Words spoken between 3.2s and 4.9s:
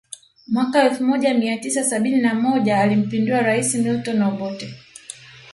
rais Milton Obote